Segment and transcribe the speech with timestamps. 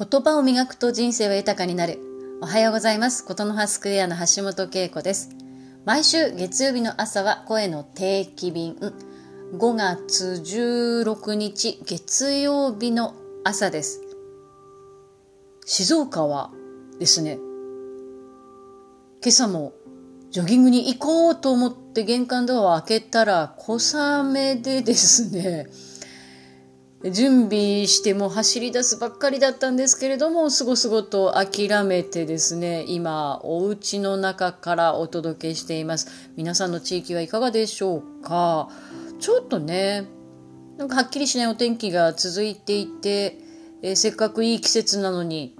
[0.00, 1.98] 言葉を磨くと人生は豊かになる。
[2.40, 3.22] おはようございます。
[3.22, 5.28] ことの葉スクエアの橋本恵子です。
[5.84, 8.76] 毎週月曜日の朝は声の定期便。
[9.52, 13.14] 5月16日月曜日の
[13.44, 14.00] 朝です。
[15.66, 16.50] 静岡は
[16.98, 17.34] ですね、
[19.22, 19.74] 今朝も
[20.30, 25.66] ジョギングに行こうと思って玄関ドアを開けたら小雨でですね、
[27.02, 36.08] 準備しても走り出すばっかりだったんですけれども、すごすごと諦めてですね、今、お家の中からお届けしています。
[36.36, 38.68] 皆さんの地域はいかがでしょうか？
[39.18, 40.08] ちょっとね、
[40.76, 43.38] なんかはっきりしないお天気が続いていて、
[43.82, 45.56] えー、せっかくいい季節なのに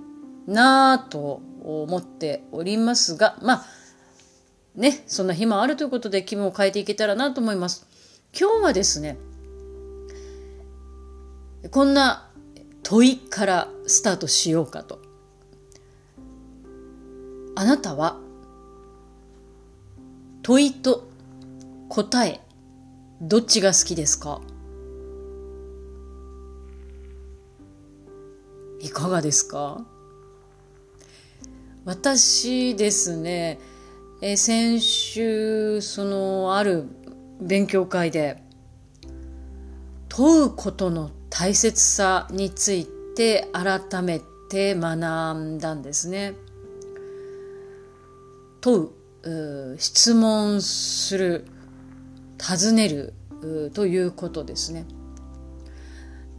[0.46, 3.66] なぁと思っておりますが、まあ、
[4.74, 7.86] ね、そんな日もあるということで気分を変えていけたらなと思います。
[8.38, 9.16] 今日はですね、
[11.68, 12.30] こんな
[12.82, 15.00] 問いからスタートしようかと。
[17.54, 18.18] あなたは
[20.42, 21.08] 問いと
[21.88, 22.40] 答え
[23.20, 24.40] どっちが好きですか？
[28.80, 29.84] いかがですか？
[31.84, 33.58] 私ですね、
[34.22, 36.84] え先週そのある
[37.40, 38.42] 勉強会で
[40.08, 42.86] 問うことの大切さについ
[43.16, 44.96] て改めて学
[45.38, 46.34] んだんですね。
[48.60, 48.90] 問
[49.22, 51.46] う、質問する、
[52.36, 53.14] 尋ねる
[53.72, 54.84] ということですね。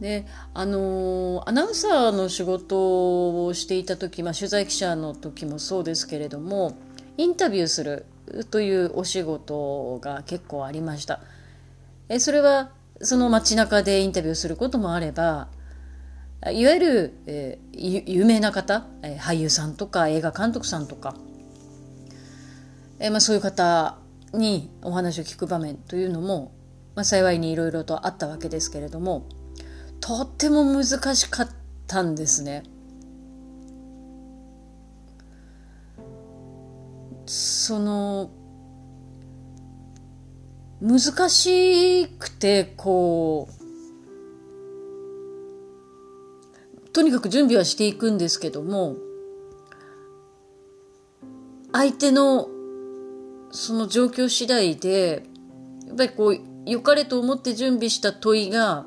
[0.00, 6.76] であのアナウンサーの仕事をしていた時、まあ、取材記者の時もそうですけれども
[7.16, 8.06] インタビューする
[8.50, 11.20] というお仕事が結構ありました。
[12.08, 15.48] えそれはその街中でインタビューすることもあれば
[16.52, 21.14] いわゆる、えー、有名な方、えー、俳優さんとか映画監督さんとか、
[22.98, 23.98] えーまあ、そういう方
[24.32, 26.52] にお話を聞く場面というのも、
[26.94, 29.28] まあ、幸いにいろいろとあったわけですけれども
[30.00, 31.48] とっても難しかっ
[31.86, 32.64] たんですね。
[37.26, 38.30] その
[40.82, 43.52] 難しくてこう
[46.92, 48.96] とにかく準備はしていくんですけども
[51.72, 52.48] 相手の
[53.52, 55.22] その状況次第で
[55.86, 58.84] やっぱりこう良かれと思って準備した問いが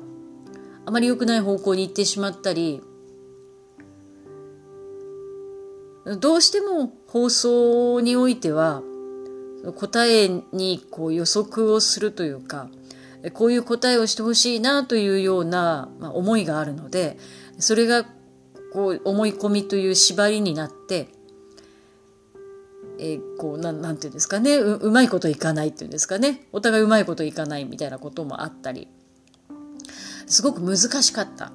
[0.84, 2.82] あまり良くない方向に行ってしまったり
[6.20, 8.82] どうしても放送においては
[9.76, 12.68] 答えにこう予測をするというか
[13.32, 17.18] こういう答えをしてほしいなというような、まあ、思いがあるので
[17.58, 18.04] それが
[18.72, 21.08] こう思い込みという縛りになって、
[22.98, 28.88] え、こうななんていうんですかねううまいこといかないっていうんですかねお互いうまいこといかないみたいなこともあったり
[30.26, 31.52] すごく難しかった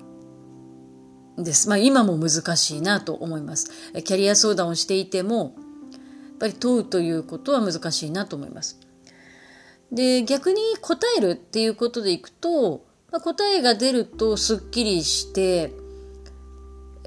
[1.38, 1.69] です。
[1.69, 3.72] まあ今も難しいなと思います。
[4.03, 5.56] キャリア相談をしていても
[6.41, 8.79] ぱり問うということは難しいなと思います。
[9.91, 15.72] で、逆に答えるっていうことでいくと、まあ、答えが出るとすっきりして、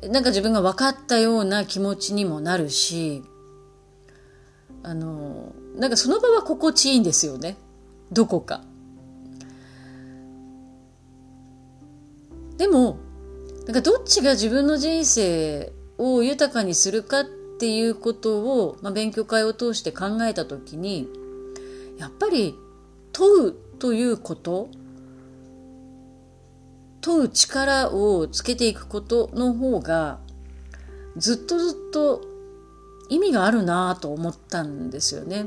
[0.03, 3.25] なんか自分が分かったような気持ちにもなるし、
[4.85, 7.57] あの、なんかその場は心地いいんですよね。
[8.13, 8.63] どこか。
[12.57, 12.99] でも、
[13.67, 17.25] なんかどっちが自分の人生を豊かにするかっ
[17.65, 21.09] っていうことを、まあ、勉強会を通して考えた時に
[21.97, 22.55] やっぱり
[23.15, 24.69] 問うということ
[27.01, 30.19] 問う力をつけていくことの方が
[31.17, 32.21] ずっとずっと
[33.09, 35.47] 意味があるなと思ったんですよね。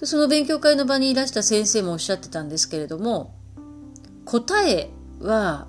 [0.00, 3.36] でその勉強会の場にいらした先生もおっしゃってたんですけれども
[4.24, 4.90] 答え
[5.20, 5.68] は、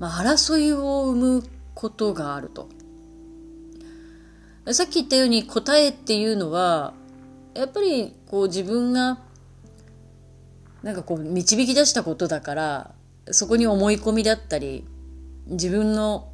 [0.00, 1.42] まあ、争いを生む
[1.74, 2.68] ことがあると。
[4.72, 6.94] さっき言ったように答えっていうのは、
[7.54, 9.18] やっぱりこう自分が
[10.82, 12.94] なんかこう導き出したことだから、
[13.30, 14.84] そこに思い込みだったり、
[15.46, 16.32] 自分の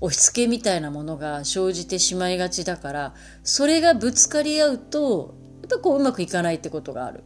[0.00, 7.24] 押し付けみたいなものが生じてしまいがちだから、それがぶつかり合うと、やっぱこううまくいかないってことがある。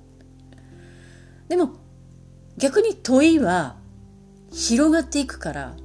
[1.48, 1.70] でも、
[2.56, 3.76] 逆に問いは
[4.52, 5.76] 広がっていくから、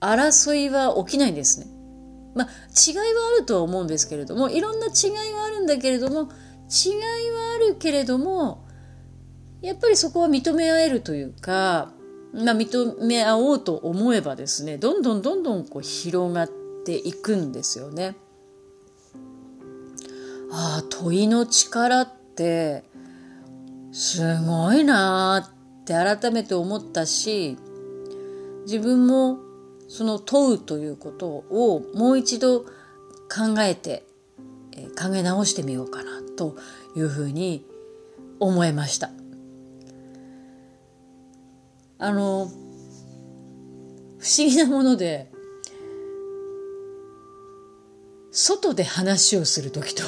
[0.00, 1.66] 争いは起きないんですね。
[2.36, 2.48] まあ、
[2.88, 3.02] 違いは
[3.36, 6.28] あるとは思うんですけれどもいろんな違いはあるんだけれども
[6.68, 8.64] 違いはあるけれども
[9.62, 11.90] やっぱりそこは認め合えるというか
[12.36, 16.50] まあ、認め合おうと思えばですねどんどんどんどんこう広がっ
[16.84, 18.14] ていくんですよね。
[20.52, 22.84] ああ問いの力って
[23.90, 25.48] すごいな
[25.80, 27.56] って改めて思ったし
[28.64, 29.38] 自分も
[29.88, 34.04] その問うということをもう一度考えて
[34.98, 36.56] 考え直してみようかなと
[36.96, 37.64] いうふうに
[38.40, 39.10] 思いました。
[41.98, 42.50] あの
[44.18, 45.30] 不思議なもので
[48.30, 50.02] 外で話をする時と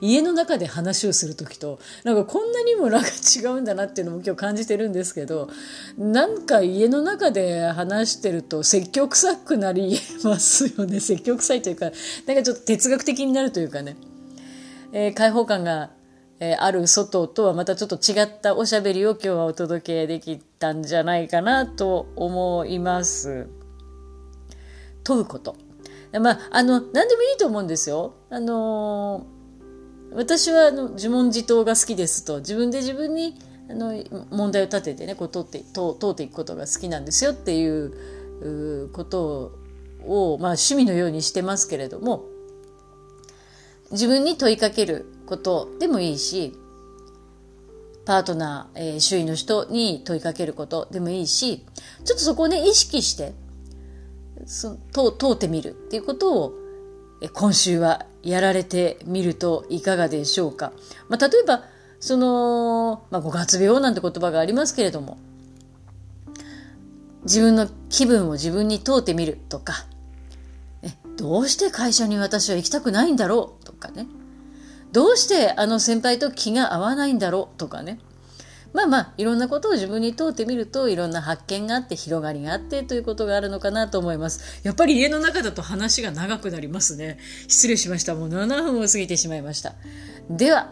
[0.00, 5.48] 家の中で話をする時となんかこんなにもなんか違うんだなっていうのも今日感じてるんですけど
[5.98, 11.90] なんか家の中で話してると積極臭くなりますよね 積極臭いというか
[12.26, 13.96] なんかちょっと哲学的になるというかね、
[14.92, 15.90] えー、開放感が
[16.40, 23.46] えある外とはまたちょっと違ったおしゃべりを今日はお届けできたんじゃないかなと思います。
[25.04, 25.56] 問うこと。
[26.18, 28.14] まあ、あの、何でもいいと思うんですよ。
[28.30, 29.26] あの
[30.12, 33.38] 私はあの自問自答が好きですと、自分で自分に
[33.70, 33.94] あの
[34.30, 39.52] 問題を立ててね、こう通って通通っていくことが好きなんですよっていうこと
[40.04, 42.24] を、まあ、趣味のようにしてますけれども、
[43.92, 46.54] 自分に問いかけることでもいいし、
[48.04, 51.66] パートナー、えー、周囲の人に問いかけることでもいいし、
[52.04, 53.34] ちょっとそこをね、意識して、
[54.46, 56.54] そ通通ってみるっていうことを、
[57.34, 60.72] 今週はやられてみるといかがでしょうか？
[61.08, 61.64] まあ、例えば、
[62.00, 65.18] その、まあ、五月病なんて言葉がありますけれども、
[67.24, 69.86] 自分の気分を自分に問うてみるとか、
[71.16, 74.06] どうして会社に私は行きたくないんだろうとかね。
[74.92, 78.00] どうしてあの先輩と気が合わないんだろうとかね。
[78.72, 84.60] まあまあ、いろんなことを自分に問うてみると、いろんな発見があって、広がりがあってということがあるのかなと思います。
[84.62, 87.18] やっぱり家の中だと話が長くなりますね。
[87.48, 88.14] 失礼しました。
[88.14, 89.74] もう7分を過ぎてしまいました。
[90.30, 90.70] では、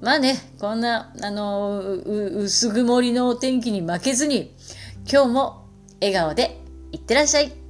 [0.00, 4.54] まあね、こんな、あの、薄曇りのお天気に負けずに、
[5.10, 5.68] 今日も
[6.00, 6.60] 笑顔で
[6.92, 7.63] いってらっしゃい。